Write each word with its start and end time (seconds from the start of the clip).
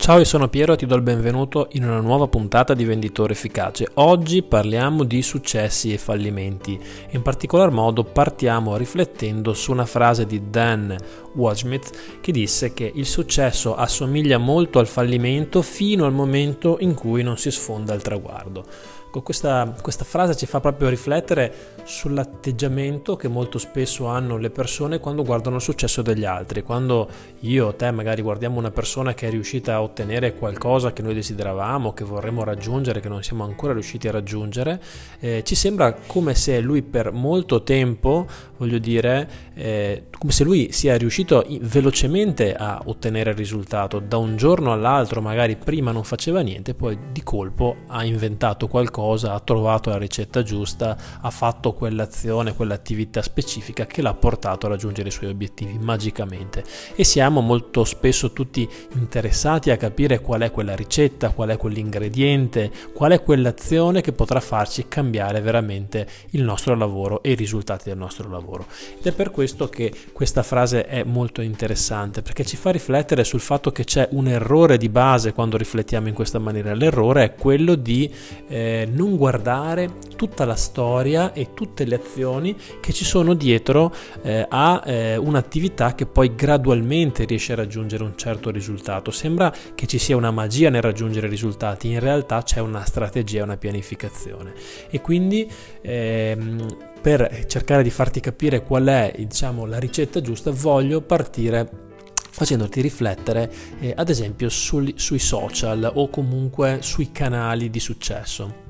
Ciao, 0.00 0.16
io 0.16 0.24
sono 0.24 0.48
Piero 0.48 0.72
e 0.72 0.76
ti 0.76 0.86
do 0.86 0.96
il 0.96 1.02
benvenuto 1.02 1.68
in 1.72 1.84
una 1.84 2.00
nuova 2.00 2.26
puntata 2.26 2.72
di 2.72 2.86
Venditore 2.86 3.34
Efficace. 3.34 3.86
Oggi 3.96 4.42
parliamo 4.42 5.04
di 5.04 5.20
successi 5.20 5.92
e 5.92 5.98
fallimenti. 5.98 6.80
In 7.10 7.20
particolar 7.20 7.70
modo 7.70 8.02
partiamo 8.02 8.78
riflettendo 8.78 9.52
su 9.52 9.72
una 9.72 9.84
frase 9.84 10.24
di 10.24 10.48
Dan 10.48 10.96
Wojcik 11.34 12.20
che 12.22 12.32
disse 12.32 12.72
che 12.72 12.90
il 12.92 13.04
successo 13.04 13.76
assomiglia 13.76 14.38
molto 14.38 14.78
al 14.78 14.88
fallimento 14.88 15.60
fino 15.60 16.06
al 16.06 16.14
momento 16.14 16.78
in 16.80 16.94
cui 16.94 17.22
non 17.22 17.36
si 17.36 17.50
sfonda 17.50 17.92
il 17.92 18.00
traguardo. 18.00 18.64
Questa, 19.10 19.74
questa, 19.82 20.04
frase 20.04 20.36
ci 20.36 20.46
fa 20.46 20.60
proprio 20.60 20.88
riflettere 20.88 21.52
sull'atteggiamento 21.82 23.16
che 23.16 23.26
molto 23.26 23.58
spesso 23.58 24.06
hanno 24.06 24.36
le 24.36 24.50
persone 24.50 25.00
quando 25.00 25.24
guardano 25.24 25.56
il 25.56 25.62
successo 25.62 26.00
degli 26.00 26.24
altri. 26.24 26.62
Quando 26.62 27.08
io 27.40 27.66
o 27.66 27.74
te 27.74 27.90
magari 27.90 28.22
guardiamo 28.22 28.58
una 28.58 28.70
persona 28.70 29.12
che 29.12 29.26
è 29.26 29.30
riuscita 29.30 29.74
a 29.74 29.82
ottenere 29.82 30.34
qualcosa 30.34 30.92
che 30.92 31.02
noi 31.02 31.14
desideravamo, 31.14 31.92
che 31.92 32.04
vorremmo 32.04 32.44
raggiungere, 32.44 33.00
che 33.00 33.08
non 33.08 33.24
siamo 33.24 33.42
ancora 33.42 33.72
riusciti 33.72 34.06
a 34.06 34.12
raggiungere, 34.12 34.80
eh, 35.18 35.42
ci 35.44 35.56
sembra 35.56 35.92
come 36.06 36.36
se 36.36 36.60
lui 36.60 36.82
per 36.82 37.10
molto 37.10 37.64
tempo, 37.64 38.28
voglio 38.58 38.78
dire, 38.78 39.28
eh, 39.54 40.04
come 40.16 40.30
se 40.30 40.44
lui 40.44 40.70
sia 40.70 40.96
riuscito 40.96 41.44
velocemente 41.62 42.54
a 42.54 42.80
ottenere 42.84 43.30
il 43.30 43.36
risultato. 43.36 43.98
Da 43.98 44.18
un 44.18 44.36
giorno 44.36 44.72
all'altro, 44.72 45.20
magari 45.20 45.56
prima 45.56 45.90
non 45.90 46.04
faceva 46.04 46.42
niente, 46.42 46.74
poi 46.74 46.96
di 47.10 47.24
colpo 47.24 47.78
ha 47.88 48.04
inventato 48.04 48.68
qualcosa 48.68 48.98
cosa, 49.00 49.32
ha 49.32 49.40
trovato 49.40 49.88
la 49.88 49.96
ricetta 49.96 50.42
giusta, 50.42 50.96
ha 51.22 51.30
fatto 51.30 51.72
quell'azione, 51.72 52.54
quell'attività 52.54 53.22
specifica 53.22 53.86
che 53.86 54.02
l'ha 54.02 54.12
portato 54.12 54.66
a 54.66 54.68
raggiungere 54.68 55.08
i 55.08 55.12
suoi 55.12 55.30
obiettivi 55.30 55.78
magicamente. 55.78 56.62
E 56.94 57.02
siamo 57.02 57.40
molto 57.40 57.84
spesso 57.84 58.32
tutti 58.32 58.68
interessati 58.94 59.70
a 59.70 59.78
capire 59.78 60.20
qual 60.20 60.42
è 60.42 60.50
quella 60.50 60.76
ricetta, 60.76 61.30
qual 61.30 61.48
è 61.48 61.56
quell'ingrediente, 61.56 62.70
qual 62.92 63.12
è 63.12 63.22
quell'azione 63.22 64.02
che 64.02 64.12
potrà 64.12 64.40
farci 64.40 64.86
cambiare 64.86 65.40
veramente 65.40 66.06
il 66.32 66.42
nostro 66.42 66.74
lavoro 66.74 67.22
e 67.22 67.32
i 67.32 67.34
risultati 67.34 67.88
del 67.88 67.96
nostro 67.96 68.28
lavoro. 68.28 68.66
Ed 68.98 69.06
è 69.06 69.12
per 69.12 69.30
questo 69.30 69.68
che 69.70 69.92
questa 70.12 70.42
frase 70.42 70.84
è 70.84 71.04
molto 71.04 71.40
interessante 71.40 72.20
perché 72.20 72.44
ci 72.44 72.58
fa 72.58 72.70
riflettere 72.70 73.24
sul 73.24 73.40
fatto 73.40 73.72
che 73.72 73.84
c'è 73.84 74.08
un 74.12 74.28
errore 74.28 74.76
di 74.76 74.90
base 74.90 75.32
quando 75.32 75.56
riflettiamo 75.56 76.08
in 76.08 76.14
questa 76.14 76.38
maniera. 76.38 76.74
L'errore 76.74 77.24
è 77.24 77.34
quello 77.34 77.76
di 77.76 78.12
eh, 78.48 78.88
non 78.92 79.16
guardare 79.16 80.08
tutta 80.16 80.44
la 80.44 80.54
storia 80.54 81.32
e 81.32 81.54
tutte 81.54 81.84
le 81.84 81.94
azioni 81.94 82.54
che 82.80 82.92
ci 82.92 83.04
sono 83.04 83.32
dietro 83.32 83.90
eh, 84.22 84.46
a 84.48 84.82
eh, 84.84 85.16
un'attività 85.16 85.94
che 85.94 86.04
poi 86.04 86.34
gradualmente 86.34 87.24
riesce 87.24 87.52
a 87.52 87.56
raggiungere 87.56 88.02
un 88.02 88.16
certo 88.16 88.50
risultato. 88.50 89.10
Sembra 89.10 89.50
che 89.74 89.86
ci 89.86 89.98
sia 89.98 90.16
una 90.16 90.30
magia 90.30 90.68
nel 90.68 90.82
raggiungere 90.82 91.26
risultati, 91.26 91.88
in 91.88 92.00
realtà 92.00 92.42
c'è 92.42 92.60
una 92.60 92.84
strategia, 92.84 93.44
una 93.44 93.56
pianificazione. 93.56 94.52
E 94.90 95.00
quindi 95.00 95.50
ehm, 95.80 96.66
per 97.00 97.46
cercare 97.46 97.82
di 97.82 97.90
farti 97.90 98.20
capire 98.20 98.62
qual 98.62 98.84
è 98.86 99.14
diciamo, 99.16 99.64
la 99.64 99.78
ricetta 99.78 100.20
giusta, 100.20 100.50
voglio 100.50 101.00
partire 101.00 101.88
facendoti 102.30 102.80
riflettere 102.80 103.50
eh, 103.80 103.92
ad 103.96 104.08
esempio 104.08 104.48
sul, 104.48 104.92
sui 104.96 105.18
social 105.18 105.90
o 105.94 106.08
comunque 106.08 106.78
sui 106.80 107.10
canali 107.10 107.70
di 107.70 107.80
successo 107.80 108.68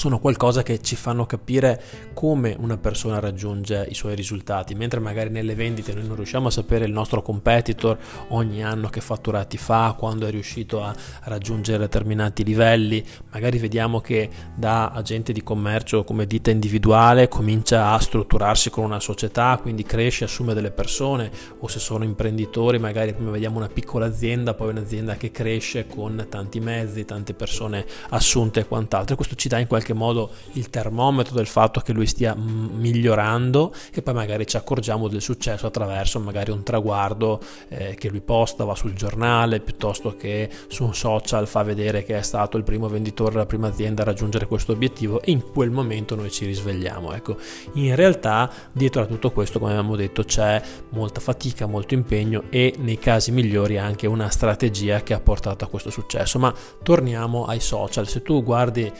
sono 0.00 0.18
qualcosa 0.18 0.62
che 0.62 0.80
ci 0.80 0.96
fanno 0.96 1.26
capire 1.26 1.78
come 2.14 2.56
una 2.58 2.78
persona 2.78 3.20
raggiunge 3.20 3.86
i 3.90 3.92
suoi 3.92 4.14
risultati, 4.14 4.74
mentre 4.74 4.98
magari 4.98 5.28
nelle 5.28 5.54
vendite 5.54 5.92
noi 5.92 6.06
non 6.06 6.16
riusciamo 6.16 6.48
a 6.48 6.50
sapere 6.50 6.86
il 6.86 6.90
nostro 6.90 7.20
competitor 7.20 7.98
ogni 8.28 8.64
anno 8.64 8.88
che 8.88 9.02
fatturati 9.02 9.58
fa, 9.58 9.94
quando 9.98 10.26
è 10.26 10.30
riuscito 10.30 10.82
a 10.82 10.96
raggiungere 11.24 11.76
determinati 11.80 12.44
livelli, 12.44 13.04
magari 13.30 13.58
vediamo 13.58 14.00
che 14.00 14.30
da 14.54 14.88
agente 14.88 15.34
di 15.34 15.42
commercio 15.42 16.02
come 16.02 16.26
ditta 16.26 16.50
individuale 16.50 17.28
comincia 17.28 17.92
a 17.92 17.98
strutturarsi 17.98 18.70
con 18.70 18.84
una 18.84 19.00
società, 19.00 19.58
quindi 19.60 19.82
cresce, 19.82 20.24
assume 20.24 20.54
delle 20.54 20.70
persone 20.70 21.30
o 21.58 21.68
se 21.68 21.78
sono 21.78 22.04
imprenditori 22.04 22.78
magari 22.78 23.12
prima 23.12 23.32
vediamo 23.32 23.58
una 23.58 23.68
piccola 23.68 24.06
azienda, 24.06 24.54
poi 24.54 24.70
un'azienda 24.70 25.16
che 25.16 25.30
cresce 25.30 25.86
con 25.86 26.24
tanti 26.30 26.58
mezzi, 26.58 27.04
tante 27.04 27.34
persone 27.34 27.84
assunte 28.08 28.60
e 28.60 28.66
quant'altro. 28.66 29.14
Questo 29.14 29.34
ci 29.34 29.48
dà 29.48 29.58
in 29.58 29.66
qualche 29.66 29.88
modo 29.94 30.30
il 30.52 30.70
termometro 30.70 31.34
del 31.34 31.46
fatto 31.46 31.80
che 31.80 31.92
lui 31.92 32.06
stia 32.06 32.34
migliorando 32.34 33.72
e 33.92 34.02
poi 34.02 34.14
magari 34.14 34.46
ci 34.46 34.56
accorgiamo 34.56 35.08
del 35.08 35.20
successo 35.20 35.66
attraverso 35.66 36.20
magari 36.20 36.50
un 36.50 36.62
traguardo 36.62 37.40
eh, 37.68 37.94
che 37.94 38.08
lui 38.08 38.20
posta, 38.20 38.64
va 38.64 38.74
sul 38.74 38.94
giornale 38.94 39.60
piuttosto 39.60 40.16
che 40.16 40.48
su 40.68 40.84
un 40.84 40.94
social 40.94 41.46
fa 41.46 41.62
vedere 41.62 42.04
che 42.04 42.18
è 42.18 42.22
stato 42.22 42.56
il 42.56 42.64
primo 42.64 42.88
venditore 42.88 43.32
della 43.32 43.46
prima 43.46 43.68
azienda 43.68 44.02
a 44.02 44.04
raggiungere 44.06 44.46
questo 44.46 44.72
obiettivo 44.72 45.20
e 45.22 45.30
in 45.30 45.42
quel 45.52 45.70
momento 45.70 46.14
noi 46.14 46.30
ci 46.30 46.46
risvegliamo. 46.46 47.12
Ecco, 47.12 47.36
in 47.74 47.94
realtà 47.94 48.50
dietro 48.72 49.02
a 49.02 49.06
tutto 49.06 49.30
questo, 49.30 49.58
come 49.58 49.72
abbiamo 49.72 49.96
detto, 49.96 50.24
c'è 50.24 50.62
molta 50.90 51.20
fatica, 51.20 51.66
molto 51.66 51.94
impegno 51.94 52.44
e 52.50 52.74
nei 52.78 52.98
casi 52.98 53.32
migliori 53.32 53.78
anche 53.78 54.06
una 54.06 54.28
strategia 54.28 55.02
che 55.02 55.14
ha 55.14 55.20
portato 55.20 55.64
a 55.64 55.68
questo 55.68 55.90
successo. 55.90 56.38
Ma 56.38 56.52
torniamo 56.82 57.44
ai 57.46 57.60
social. 57.60 58.06
Se 58.06 58.22
tu 58.22 58.42
guardi 58.42 58.90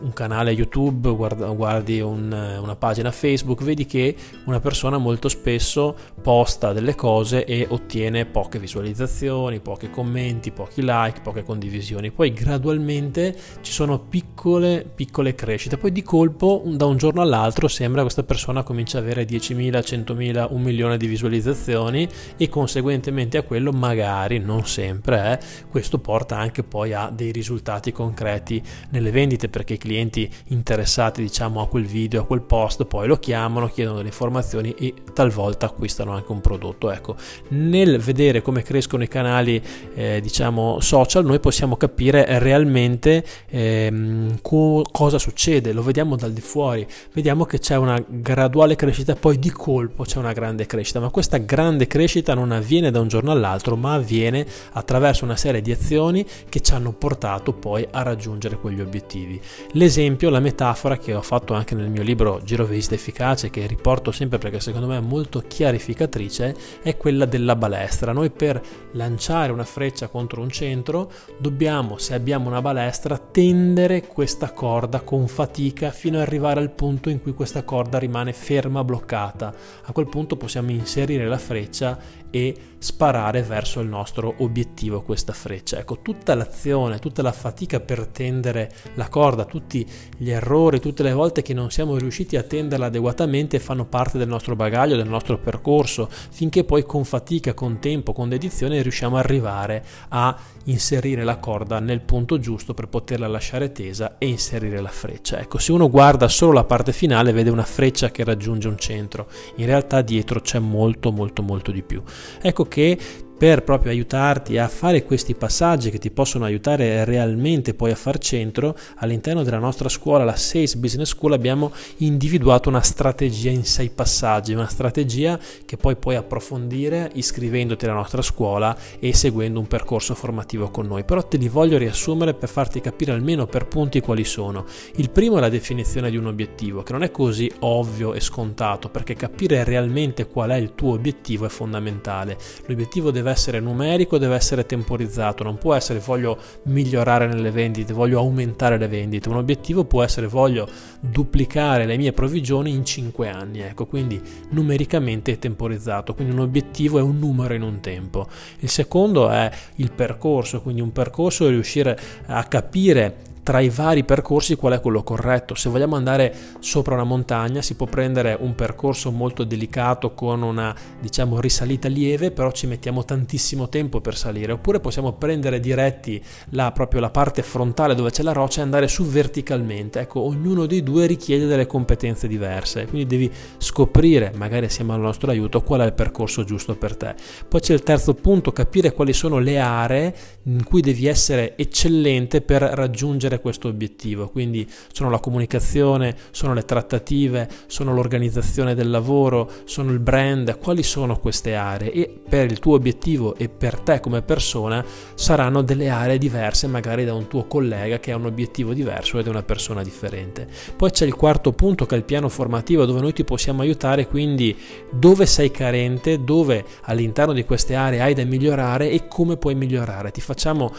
un 0.00 0.12
canale 0.12 0.37
YouTube, 0.46 1.10
guardi 1.10 2.00
un, 2.00 2.58
una 2.60 2.76
pagina 2.76 3.10
Facebook, 3.10 3.62
vedi 3.62 3.86
che 3.86 4.14
una 4.44 4.60
persona 4.60 4.98
molto 4.98 5.28
spesso 5.28 5.96
posta 6.22 6.72
delle 6.72 6.94
cose 6.94 7.44
e 7.44 7.66
ottiene 7.68 8.26
poche 8.26 8.58
visualizzazioni, 8.58 9.60
pochi 9.60 9.90
commenti, 9.90 10.50
pochi 10.50 10.82
like, 10.82 11.20
poche 11.22 11.42
condivisioni. 11.42 12.10
Poi 12.10 12.32
gradualmente 12.32 13.36
ci 13.60 13.72
sono 13.72 13.98
piccole, 13.98 14.90
piccole 14.94 15.34
crescite. 15.34 15.76
Poi 15.76 15.92
di 15.92 16.02
colpo, 16.02 16.62
da 16.64 16.86
un 16.86 16.96
giorno 16.96 17.20
all'altro, 17.20 17.68
sembra 17.68 18.02
questa 18.02 18.22
persona 18.22 18.62
comincia 18.62 18.98
ad 18.98 19.04
avere 19.04 19.24
10.000, 19.24 19.78
100.000, 19.78 20.46
un 20.50 20.62
milione 20.62 20.96
di 20.96 21.06
visualizzazioni 21.06 22.08
e 22.36 22.48
conseguentemente 22.48 23.38
a 23.38 23.42
quello 23.42 23.72
magari, 23.72 24.38
non 24.38 24.66
sempre, 24.66 25.32
eh, 25.32 25.66
questo 25.68 25.98
porta 25.98 26.36
anche 26.38 26.62
poi 26.62 26.92
a 26.92 27.10
dei 27.14 27.32
risultati 27.32 27.92
concreti 27.92 28.62
nelle 28.90 29.10
vendite 29.10 29.48
perché 29.48 29.74
i 29.74 29.78
clienti 29.78 30.17
clienti 30.18 30.30
interessati 30.48 31.22
diciamo 31.22 31.60
a 31.60 31.68
quel 31.68 31.84
video, 31.84 32.22
a 32.22 32.24
quel 32.24 32.40
post, 32.40 32.84
poi 32.84 33.06
lo 33.06 33.18
chiamano, 33.18 33.68
chiedono 33.68 33.98
delle 33.98 34.08
informazioni 34.08 34.74
e 34.78 34.94
talvolta 35.12 35.66
acquistano 35.66 36.12
anche 36.12 36.32
un 36.32 36.40
prodotto. 36.40 36.90
Ecco, 36.90 37.14
nel 37.48 37.98
vedere 38.00 38.42
come 38.42 38.62
crescono 38.62 39.02
i 39.02 39.08
canali 39.08 39.62
eh, 39.94 40.20
diciamo 40.20 40.80
social, 40.80 41.24
noi 41.24 41.38
possiamo 41.38 41.76
capire 41.76 42.38
realmente 42.38 43.24
ehm, 43.48 44.38
co- 44.42 44.84
cosa 44.90 45.18
succede, 45.18 45.72
lo 45.72 45.82
vediamo 45.82 46.16
dal 46.16 46.32
di 46.32 46.40
fuori, 46.40 46.86
vediamo 47.12 47.44
che 47.44 47.58
c'è 47.58 47.76
una 47.76 48.02
graduale 48.06 48.74
crescita, 48.74 49.14
poi 49.14 49.38
di 49.38 49.50
colpo 49.50 50.04
c'è 50.04 50.18
una 50.18 50.32
grande 50.32 50.66
crescita, 50.66 51.00
ma 51.00 51.10
questa 51.10 51.38
grande 51.38 51.86
crescita 51.86 52.34
non 52.34 52.52
avviene 52.52 52.90
da 52.90 53.00
un 53.00 53.08
giorno 53.08 53.30
all'altro, 53.30 53.76
ma 53.76 53.94
avviene 53.94 54.46
attraverso 54.72 55.24
una 55.24 55.36
serie 55.36 55.60
di 55.60 55.70
azioni 55.70 56.24
che 56.48 56.60
ci 56.60 56.72
hanno 56.72 56.92
portato 56.92 57.52
poi 57.52 57.86
a 57.90 58.02
raggiungere 58.02 58.56
quegli 58.56 58.80
obiettivi. 58.80 59.40
L'esempio 59.72 60.07
esempio 60.08 60.30
la 60.30 60.40
metafora 60.40 60.96
che 60.96 61.12
ho 61.12 61.20
fatto 61.20 61.52
anche 61.52 61.74
nel 61.74 61.90
mio 61.90 62.02
libro 62.02 62.40
Giro 62.42 62.64
Visita 62.64 62.94
Efficace, 62.94 63.50
che 63.50 63.66
riporto 63.66 64.10
sempre 64.10 64.38
perché 64.38 64.58
secondo 64.58 64.86
me 64.86 64.96
è 64.96 65.00
molto 65.00 65.44
chiarificatrice, 65.46 66.56
è 66.82 66.96
quella 66.96 67.26
della 67.26 67.54
balestra. 67.54 68.12
Noi 68.12 68.30
per 68.30 68.58
lanciare 68.92 69.52
una 69.52 69.64
freccia 69.64 70.08
contro 70.08 70.40
un 70.40 70.48
centro 70.48 71.12
dobbiamo, 71.36 71.98
se 71.98 72.14
abbiamo 72.14 72.48
una 72.48 72.62
balestra, 72.62 73.18
tendere 73.18 74.06
questa 74.06 74.50
corda 74.52 75.00
con 75.00 75.28
fatica 75.28 75.90
fino 75.90 76.16
ad 76.16 76.22
arrivare 76.22 76.60
al 76.60 76.70
punto 76.70 77.10
in 77.10 77.20
cui 77.20 77.34
questa 77.34 77.62
corda 77.64 77.98
rimane 77.98 78.32
ferma, 78.32 78.82
bloccata. 78.82 79.52
A 79.82 79.92
quel 79.92 80.08
punto 80.08 80.36
possiamo 80.36 80.70
inserire 80.70 81.26
la 81.26 81.38
freccia 81.38 81.98
e 82.30 82.54
sparare 82.78 83.42
verso 83.42 83.80
il 83.80 83.88
nostro 83.88 84.34
obiettivo 84.38 85.02
questa 85.02 85.32
freccia. 85.32 85.78
Ecco, 85.78 86.00
tutta 86.00 86.34
l'azione, 86.34 86.98
tutta 86.98 87.22
la 87.22 87.32
fatica 87.32 87.80
per 87.80 88.06
tendere 88.06 88.70
la 88.94 89.08
corda, 89.08 89.44
tutti 89.44 89.86
gli 90.16 90.30
errori, 90.30 90.80
tutte 90.80 91.02
le 91.02 91.12
volte 91.12 91.42
che 91.42 91.54
non 91.54 91.70
siamo 91.70 91.96
riusciti 91.96 92.36
a 92.36 92.42
tenderla 92.42 92.86
adeguatamente 92.86 93.58
fanno 93.60 93.84
parte 93.84 94.18
del 94.18 94.28
nostro 94.28 94.56
bagaglio, 94.56 94.96
del 94.96 95.08
nostro 95.08 95.38
percorso, 95.38 96.08
finché 96.10 96.64
poi 96.64 96.84
con 96.84 97.04
fatica, 97.04 97.54
con 97.54 97.78
tempo, 97.78 98.12
con 98.12 98.28
dedizione 98.28 98.82
riusciamo 98.82 99.16
ad 99.16 99.24
arrivare 99.24 99.84
a 100.08 100.36
inserire 100.64 101.24
la 101.24 101.38
corda 101.38 101.78
nel 101.78 102.00
punto 102.00 102.38
giusto 102.38 102.74
per 102.74 102.88
poterla 102.88 103.28
lasciare 103.28 103.72
tesa 103.72 104.18
e 104.18 104.26
inserire 104.26 104.80
la 104.80 104.88
freccia. 104.88 105.38
Ecco, 105.38 105.58
se 105.58 105.72
uno 105.72 105.88
guarda 105.88 106.28
solo 106.28 106.52
la 106.52 106.64
parte 106.64 106.92
finale 106.92 107.32
vede 107.32 107.50
una 107.50 107.64
freccia 107.64 108.10
che 108.10 108.24
raggiunge 108.24 108.68
un 108.68 108.78
centro, 108.78 109.28
in 109.56 109.66
realtà 109.66 110.02
dietro 110.02 110.40
c'è 110.40 110.58
molto 110.58 111.12
molto 111.12 111.42
molto 111.42 111.70
di 111.70 111.82
più. 111.82 112.02
Ecco 112.40 112.64
che 112.64 112.98
per 113.38 113.62
proprio 113.62 113.92
aiutarti 113.92 114.58
a 114.58 114.66
fare 114.66 115.04
questi 115.04 115.36
passaggi 115.36 115.90
che 115.90 115.98
ti 115.98 116.10
possono 116.10 116.44
aiutare 116.44 117.04
realmente 117.04 117.72
poi 117.72 117.92
a 117.92 117.94
far 117.94 118.18
centro, 118.18 118.76
all'interno 118.96 119.44
della 119.44 119.60
nostra 119.60 119.88
scuola, 119.88 120.24
la 120.24 120.34
Sales 120.34 120.74
Business 120.74 121.10
School, 121.10 121.34
abbiamo 121.34 121.72
individuato 121.98 122.68
una 122.68 122.82
strategia 122.82 123.50
in 123.50 123.64
sei 123.64 123.90
passaggi, 123.90 124.54
una 124.54 124.66
strategia 124.66 125.38
che 125.64 125.76
poi 125.76 125.94
puoi 125.94 126.16
approfondire 126.16 127.10
iscrivendoti 127.14 127.84
alla 127.84 127.94
nostra 127.94 128.22
scuola 128.22 128.76
e 128.98 129.14
seguendo 129.14 129.60
un 129.60 129.68
percorso 129.68 130.16
formativo 130.16 130.70
con 130.70 130.86
noi. 130.88 131.04
Però 131.04 131.22
te 131.22 131.36
li 131.36 131.48
voglio 131.48 131.78
riassumere 131.78 132.34
per 132.34 132.48
farti 132.48 132.80
capire 132.80 133.12
almeno 133.12 133.46
per 133.46 133.68
punti 133.68 134.00
quali 134.00 134.24
sono. 134.24 134.66
Il 134.96 135.10
primo 135.10 135.36
è 135.36 135.40
la 135.40 135.48
definizione 135.48 136.10
di 136.10 136.16
un 136.16 136.26
obiettivo, 136.26 136.82
che 136.82 136.92
non 136.92 137.04
è 137.04 137.12
così 137.12 137.48
ovvio 137.60 138.14
e 138.14 138.20
scontato, 138.20 138.88
perché 138.88 139.14
capire 139.14 139.62
realmente 139.62 140.26
qual 140.26 140.50
è 140.50 140.56
il 140.56 140.74
tuo 140.74 140.94
obiettivo 140.94 141.46
è 141.46 141.48
fondamentale. 141.48 142.36
L'obiettivo 142.66 143.12
deve 143.12 143.27
essere 143.30 143.60
numerico, 143.60 144.18
deve 144.18 144.34
essere 144.34 144.66
temporizzato, 144.66 145.42
non 145.42 145.58
può 145.58 145.74
essere 145.74 145.98
voglio 145.98 146.38
migliorare 146.64 147.26
nelle 147.26 147.50
vendite, 147.50 147.92
voglio 147.92 148.18
aumentare 148.18 148.78
le 148.78 148.88
vendite. 148.88 149.28
Un 149.28 149.36
obiettivo 149.36 149.84
può 149.84 150.02
essere 150.02 150.26
voglio 150.26 150.68
duplicare 151.00 151.86
le 151.86 151.96
mie 151.96 152.12
provvigioni 152.12 152.70
in 152.70 152.84
5 152.84 153.28
anni, 153.28 153.60
ecco, 153.60 153.86
quindi 153.86 154.20
numericamente 154.50 155.32
è 155.32 155.38
temporizzato, 155.38 156.14
quindi 156.14 156.32
un 156.32 156.40
obiettivo 156.40 156.98
è 156.98 157.02
un 157.02 157.18
numero 157.18 157.54
in 157.54 157.62
un 157.62 157.80
tempo. 157.80 158.26
Il 158.60 158.68
secondo 158.68 159.28
è 159.30 159.50
il 159.76 159.92
percorso, 159.92 160.60
quindi 160.60 160.80
un 160.80 160.92
percorso 160.92 161.46
è 161.46 161.50
riuscire 161.50 161.98
a 162.26 162.44
capire 162.44 163.26
tra 163.48 163.60
i 163.60 163.70
vari 163.70 164.04
percorsi 164.04 164.56
qual 164.56 164.74
è 164.74 164.80
quello 164.82 165.02
corretto. 165.02 165.54
Se 165.54 165.70
vogliamo 165.70 165.96
andare 165.96 166.34
sopra 166.58 166.92
una 166.92 167.04
montagna 167.04 167.62
si 167.62 167.76
può 167.76 167.86
prendere 167.86 168.36
un 168.38 168.54
percorso 168.54 169.10
molto 169.10 169.42
delicato 169.42 170.12
con 170.12 170.42
una 170.42 170.76
diciamo 171.00 171.40
risalita 171.40 171.88
lieve, 171.88 172.30
però 172.30 172.52
ci 172.52 172.66
mettiamo 172.66 173.06
tantissimo 173.06 173.70
tempo 173.70 174.02
per 174.02 174.18
salire, 174.18 174.52
oppure 174.52 174.80
possiamo 174.80 175.14
prendere 175.14 175.60
diretti 175.60 176.22
la, 176.50 176.72
proprio 176.72 177.00
la 177.00 177.08
parte 177.08 177.40
frontale 177.40 177.94
dove 177.94 178.10
c'è 178.10 178.22
la 178.22 178.32
roccia 178.32 178.60
e 178.60 178.64
andare 178.64 178.86
su 178.86 179.06
verticalmente. 179.06 180.00
Ecco, 180.00 180.20
ognuno 180.20 180.66
dei 180.66 180.82
due 180.82 181.06
richiede 181.06 181.46
delle 181.46 181.66
competenze 181.66 182.28
diverse, 182.28 182.84
quindi 182.84 183.06
devi 183.06 183.32
scoprire, 183.56 184.30
magari 184.36 184.66
assieme 184.66 184.92
al 184.92 185.00
nostro 185.00 185.30
aiuto, 185.30 185.62
qual 185.62 185.80
è 185.80 185.86
il 185.86 185.94
percorso 185.94 186.44
giusto 186.44 186.76
per 186.76 186.98
te. 186.98 187.14
Poi 187.48 187.60
c'è 187.60 187.72
il 187.72 187.82
terzo 187.82 188.12
punto, 188.12 188.52
capire 188.52 188.92
quali 188.92 189.14
sono 189.14 189.38
le 189.38 189.58
aree 189.58 190.14
in 190.42 190.64
cui 190.64 190.82
devi 190.82 191.06
essere 191.06 191.56
eccellente 191.56 192.42
per 192.42 192.60
raggiungere 192.60 193.36
questo 193.38 193.68
obiettivo. 193.68 194.28
Quindi 194.28 194.68
sono 194.92 195.10
la 195.10 195.18
comunicazione, 195.18 196.16
sono 196.30 196.54
le 196.54 196.64
trattative, 196.64 197.48
sono 197.66 197.92
l'organizzazione 197.94 198.74
del 198.74 198.90
lavoro, 198.90 199.50
sono 199.64 199.90
il 199.90 199.98
brand, 199.98 200.58
quali 200.58 200.82
sono 200.82 201.18
queste 201.18 201.54
aree 201.54 201.92
e 201.92 202.20
per 202.28 202.50
il 202.50 202.58
tuo 202.58 202.74
obiettivo 202.74 203.34
e 203.36 203.48
per 203.48 203.78
te 203.80 204.00
come 204.00 204.22
persona 204.22 204.84
saranno 205.14 205.62
delle 205.62 205.88
aree 205.88 206.18
diverse 206.18 206.66
magari 206.66 207.04
da 207.04 207.14
un 207.14 207.26
tuo 207.26 207.46
collega 207.46 207.98
che 207.98 208.12
ha 208.12 208.16
un 208.16 208.26
obiettivo 208.26 208.72
diverso 208.72 209.18
ed 209.18 209.26
è 209.26 209.30
una 209.30 209.42
persona 209.42 209.82
differente. 209.82 210.46
Poi 210.76 210.90
c'è 210.90 211.06
il 211.06 211.14
quarto 211.14 211.52
punto 211.52 211.86
che 211.86 211.94
è 211.94 211.98
il 211.98 212.04
piano 212.04 212.28
formativo 212.28 212.84
dove 212.84 213.00
noi 213.00 213.12
ti 213.12 213.24
possiamo 213.24 213.62
aiutare, 213.62 214.06
quindi 214.06 214.56
dove 214.90 215.26
sei 215.26 215.50
carente, 215.50 216.22
dove 216.22 216.64
all'interno 216.82 217.32
di 217.32 217.44
queste 217.44 217.74
aree 217.74 218.00
hai 218.00 218.14
da 218.14 218.24
migliorare 218.24 218.90
e 218.90 219.06
come 219.08 219.36
puoi 219.36 219.54
migliorare. 219.54 220.10
Ti 220.10 220.20
facciamo 220.20 220.72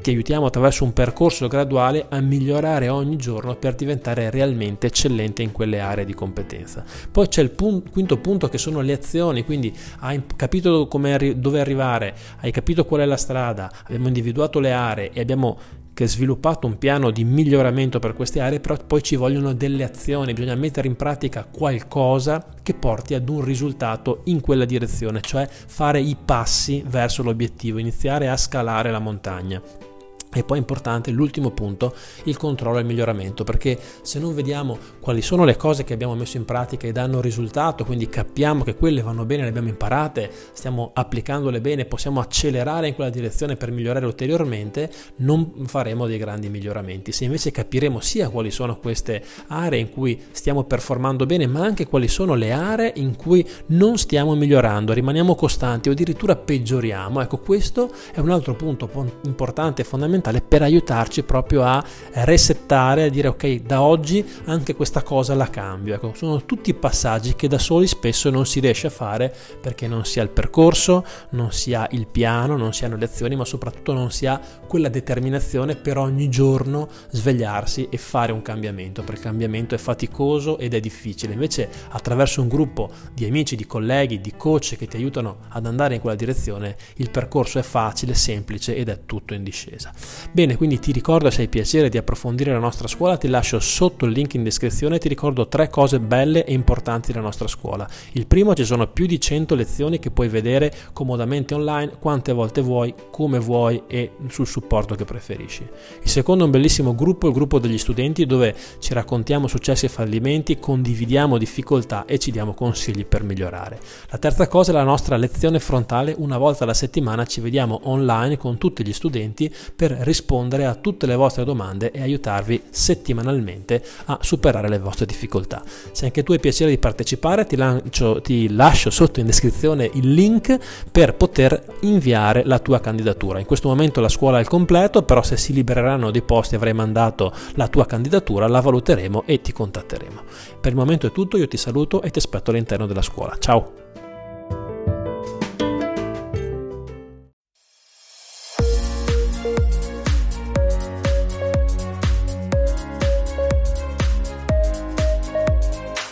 ti 0.00 0.10
aiutiamo 0.10 0.46
attraverso 0.46 0.84
un 0.84 0.92
percorso 0.92 1.48
graduale 1.48 1.97
tale 1.98 2.06
a 2.08 2.20
migliorare 2.20 2.88
ogni 2.88 3.16
giorno 3.16 3.56
per 3.56 3.74
diventare 3.74 4.30
realmente 4.30 4.86
eccellente 4.86 5.42
in 5.42 5.52
quelle 5.52 5.80
aree 5.80 6.04
di 6.04 6.14
competenza. 6.14 6.84
Poi 7.10 7.28
c'è 7.28 7.42
il 7.42 7.50
punto, 7.50 7.90
quinto 7.90 8.18
punto 8.18 8.48
che 8.48 8.58
sono 8.58 8.80
le 8.80 8.92
azioni, 8.92 9.44
quindi 9.44 9.74
hai 10.00 10.22
capito 10.36 10.88
dove 11.34 11.60
arrivare, 11.60 12.14
hai 12.40 12.50
capito 12.50 12.84
qual 12.84 13.00
è 13.00 13.04
la 13.04 13.16
strada, 13.16 13.70
abbiamo 13.84 14.06
individuato 14.06 14.60
le 14.60 14.72
aree 14.72 15.10
e 15.12 15.20
abbiamo 15.20 15.58
sviluppato 16.00 16.68
un 16.68 16.78
piano 16.78 17.10
di 17.10 17.24
miglioramento 17.24 17.98
per 17.98 18.12
queste 18.12 18.38
aree, 18.38 18.60
però 18.60 18.76
poi 18.86 19.02
ci 19.02 19.16
vogliono 19.16 19.52
delle 19.52 19.82
azioni, 19.82 20.32
bisogna 20.32 20.54
mettere 20.54 20.86
in 20.86 20.94
pratica 20.94 21.44
qualcosa 21.44 22.46
che 22.62 22.74
porti 22.74 23.14
ad 23.14 23.28
un 23.28 23.42
risultato 23.42 24.20
in 24.26 24.40
quella 24.40 24.64
direzione, 24.64 25.20
cioè 25.20 25.48
fare 25.48 26.00
i 26.00 26.16
passi 26.24 26.84
verso 26.86 27.24
l'obiettivo, 27.24 27.78
iniziare 27.78 28.28
a 28.28 28.36
scalare 28.36 28.92
la 28.92 29.00
montagna. 29.00 29.87
E 30.34 30.44
poi 30.44 30.58
è 30.58 30.60
importante 30.60 31.10
l'ultimo 31.10 31.52
punto, 31.52 31.94
il 32.24 32.36
controllo 32.36 32.76
e 32.76 32.80
il 32.80 32.86
miglioramento, 32.86 33.44
perché 33.44 33.78
se 34.02 34.18
non 34.18 34.34
vediamo 34.34 34.76
quali 35.00 35.22
sono 35.22 35.44
le 35.44 35.56
cose 35.56 35.84
che 35.84 35.94
abbiamo 35.94 36.14
messo 36.14 36.36
in 36.36 36.44
pratica 36.44 36.86
e 36.86 36.92
danno 36.92 37.22
risultato, 37.22 37.84
quindi 37.84 38.08
capiamo 38.10 38.62
che 38.62 38.74
quelle 38.74 39.00
vanno 39.00 39.24
bene, 39.24 39.44
le 39.44 39.48
abbiamo 39.48 39.68
imparate, 39.68 40.30
stiamo 40.52 40.90
applicandole 40.92 41.62
bene, 41.62 41.86
possiamo 41.86 42.20
accelerare 42.20 42.88
in 42.88 42.94
quella 42.94 43.08
direzione 43.08 43.56
per 43.56 43.70
migliorare 43.70 44.04
ulteriormente, 44.04 44.90
non 45.16 45.50
faremo 45.64 46.06
dei 46.06 46.18
grandi 46.18 46.50
miglioramenti. 46.50 47.10
Se 47.10 47.24
invece 47.24 47.50
capiremo 47.50 48.00
sia 48.00 48.28
quali 48.28 48.50
sono 48.50 48.76
queste 48.76 49.24
aree 49.46 49.80
in 49.80 49.88
cui 49.88 50.20
stiamo 50.32 50.64
performando 50.64 51.24
bene, 51.24 51.46
ma 51.46 51.64
anche 51.64 51.86
quali 51.86 52.06
sono 52.06 52.34
le 52.34 52.52
aree 52.52 52.92
in 52.96 53.16
cui 53.16 53.48
non 53.68 53.96
stiamo 53.96 54.34
migliorando, 54.34 54.92
rimaniamo 54.92 55.34
costanti 55.34 55.88
o 55.88 55.92
addirittura 55.92 56.36
peggioriamo, 56.36 57.22
ecco 57.22 57.38
questo 57.38 57.90
è 58.12 58.20
un 58.20 58.30
altro 58.30 58.54
punto 58.54 58.90
importante 59.24 59.80
e 59.80 59.84
fondamentale 59.86 60.16
fondamentale 60.18 60.40
per 60.40 60.62
aiutarci 60.62 61.22
proprio 61.22 61.62
a 61.62 61.84
resettare, 62.12 63.04
a 63.04 63.08
dire 63.08 63.28
ok, 63.28 63.62
da 63.62 63.82
oggi 63.82 64.24
anche 64.44 64.74
questa 64.74 65.02
cosa 65.02 65.34
la 65.34 65.48
cambio. 65.48 65.94
Ecco, 65.94 66.12
sono 66.14 66.44
tutti 66.44 66.74
passaggi 66.74 67.34
che 67.34 67.48
da 67.48 67.58
soli 67.58 67.86
spesso 67.86 68.30
non 68.30 68.46
si 68.46 68.60
riesce 68.60 68.88
a 68.88 68.90
fare 68.90 69.34
perché 69.60 69.86
non 69.86 70.04
si 70.04 70.20
ha 70.20 70.22
il 70.22 70.28
percorso, 70.28 71.04
non 71.30 71.52
si 71.52 71.74
ha 71.74 71.86
il 71.92 72.06
piano, 72.06 72.56
non 72.56 72.72
si 72.72 72.84
hanno 72.84 72.96
le 72.96 73.04
azioni, 73.04 73.36
ma 73.36 73.44
soprattutto 73.44 73.92
non 73.92 74.10
si 74.10 74.26
ha 74.26 74.40
quella 74.66 74.88
determinazione 74.88 75.76
per 75.76 75.98
ogni 75.98 76.28
giorno 76.28 76.88
svegliarsi 77.10 77.88
e 77.90 77.96
fare 77.96 78.32
un 78.32 78.42
cambiamento, 78.42 79.02
perché 79.02 79.20
il 79.20 79.26
cambiamento 79.26 79.74
è 79.74 79.78
faticoso 79.78 80.58
ed 80.58 80.74
è 80.74 80.80
difficile. 80.80 81.32
Invece 81.32 81.68
attraverso 81.90 82.42
un 82.42 82.48
gruppo 82.48 82.90
di 83.12 83.24
amici, 83.24 83.56
di 83.56 83.66
colleghi, 83.66 84.20
di 84.20 84.34
coach 84.36 84.76
che 84.76 84.86
ti 84.86 84.96
aiutano 84.96 85.38
ad 85.48 85.66
andare 85.66 85.94
in 85.94 86.00
quella 86.00 86.16
direzione, 86.16 86.76
il 86.96 87.10
percorso 87.10 87.58
è 87.58 87.62
facile, 87.62 88.14
semplice 88.14 88.74
ed 88.74 88.88
è 88.88 89.00
tutto 89.06 89.34
in 89.34 89.42
discesa. 89.42 89.92
Bene, 90.32 90.56
quindi 90.56 90.78
ti 90.78 90.92
ricordo 90.92 91.30
se 91.30 91.42
hai 91.42 91.48
piacere 91.48 91.88
di 91.88 91.98
approfondire 91.98 92.52
la 92.52 92.58
nostra 92.58 92.88
scuola, 92.88 93.16
ti 93.16 93.28
lascio 93.28 93.60
sotto 93.60 94.04
il 94.04 94.12
link 94.12 94.34
in 94.34 94.42
descrizione 94.42 94.96
e 94.96 94.98
ti 94.98 95.08
ricordo 95.08 95.48
tre 95.48 95.68
cose 95.68 96.00
belle 96.00 96.44
e 96.44 96.52
importanti 96.52 97.12
della 97.12 97.24
nostra 97.24 97.48
scuola. 97.48 97.88
Il 98.12 98.26
primo, 98.26 98.54
ci 98.54 98.64
sono 98.64 98.86
più 98.86 99.06
di 99.06 99.20
100 99.20 99.54
lezioni 99.54 99.98
che 99.98 100.10
puoi 100.10 100.28
vedere 100.28 100.72
comodamente 100.92 101.54
online, 101.54 101.92
quante 101.98 102.32
volte 102.32 102.60
vuoi, 102.60 102.94
come 103.10 103.38
vuoi 103.38 103.82
e 103.86 104.12
sul 104.28 104.46
supporto 104.46 104.94
che 104.94 105.04
preferisci. 105.04 105.66
Il 106.02 106.08
secondo 106.08 106.42
è 106.42 106.46
un 106.46 106.52
bellissimo 106.52 106.94
gruppo, 106.94 107.26
il 107.28 107.32
gruppo 107.32 107.58
degli 107.58 107.78
studenti 107.78 108.26
dove 108.26 108.54
ci 108.78 108.94
raccontiamo 108.94 109.46
successi 109.46 109.86
e 109.86 109.88
fallimenti, 109.88 110.58
condividiamo 110.58 111.38
difficoltà 111.38 112.04
e 112.04 112.18
ci 112.18 112.30
diamo 112.30 112.54
consigli 112.54 113.06
per 113.06 113.22
migliorare. 113.22 113.78
La 114.10 114.18
terza 114.18 114.48
cosa 114.48 114.70
è 114.70 114.74
la 114.74 114.82
nostra 114.82 115.16
lezione 115.16 115.58
frontale, 115.58 116.14
una 116.16 116.38
volta 116.38 116.64
alla 116.64 116.74
settimana 116.74 117.26
ci 117.26 117.40
vediamo 117.40 117.80
online 117.84 118.36
con 118.36 118.58
tutti 118.58 118.84
gli 118.84 118.92
studenti 118.92 119.52
per 119.74 119.97
rispondere 119.98 120.66
a 120.66 120.74
tutte 120.74 121.06
le 121.06 121.14
vostre 121.14 121.44
domande 121.44 121.90
e 121.90 122.00
aiutarvi 122.00 122.62
settimanalmente 122.70 123.82
a 124.06 124.18
superare 124.20 124.68
le 124.68 124.78
vostre 124.78 125.06
difficoltà. 125.06 125.62
Se 125.92 126.04
anche 126.04 126.22
tu 126.22 126.32
hai 126.32 126.40
piacere 126.40 126.70
di 126.70 126.78
partecipare, 126.78 127.46
ti, 127.46 127.56
lancio, 127.56 128.20
ti 128.20 128.52
lascio 128.52 128.90
sotto 128.90 129.20
in 129.20 129.26
descrizione 129.26 129.90
il 129.94 130.12
link 130.12 130.58
per 130.90 131.14
poter 131.14 131.76
inviare 131.80 132.44
la 132.44 132.58
tua 132.58 132.80
candidatura. 132.80 133.38
In 133.38 133.46
questo 133.46 133.68
momento 133.68 134.00
la 134.00 134.08
scuola 134.08 134.38
è 134.38 134.40
al 134.40 134.48
completo, 134.48 135.02
però 135.02 135.22
se 135.22 135.36
si 135.36 135.52
libereranno 135.52 136.10
dei 136.10 136.22
posti 136.22 136.54
avrai 136.54 136.72
mandato 136.72 137.32
la 137.54 137.68
tua 137.68 137.86
candidatura, 137.86 138.46
la 138.46 138.60
valuteremo 138.60 139.24
e 139.26 139.40
ti 139.40 139.52
contatteremo. 139.52 140.22
Per 140.60 140.72
il 140.72 140.78
momento 140.78 141.06
è 141.06 141.12
tutto, 141.12 141.36
io 141.36 141.48
ti 141.48 141.56
saluto 141.56 142.02
e 142.02 142.10
ti 142.10 142.18
aspetto 142.18 142.50
all'interno 142.50 142.86
della 142.86 143.02
scuola. 143.02 143.36
Ciao! 143.38 143.86